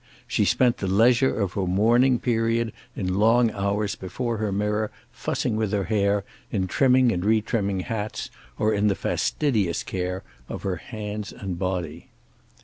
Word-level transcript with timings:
She 0.25 0.45
spent 0.45 0.77
the 0.77 0.87
leisure 0.87 1.39
of 1.39 1.53
her 1.53 1.67
mourning 1.67 2.17
period 2.17 2.73
in 2.95 3.19
long 3.19 3.51
hours 3.51 3.93
before 3.93 4.37
her 4.37 4.51
mirror 4.51 4.89
fussing 5.11 5.55
with 5.55 5.71
her 5.73 5.83
hair, 5.83 6.23
in 6.51 6.65
trimming 6.65 7.11
and 7.11 7.23
retrimming 7.23 7.81
hats, 7.83 8.31
or 8.57 8.73
in 8.73 8.87
the 8.87 8.95
fastidious 8.95 9.83
care 9.83 10.23
of 10.49 10.63
her 10.63 10.77
hands 10.77 11.31
and 11.31 11.59
body. 11.59 12.07